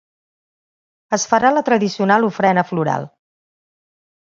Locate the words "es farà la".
1.17-1.63